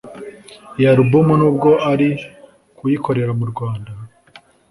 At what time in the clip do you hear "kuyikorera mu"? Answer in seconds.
2.77-3.45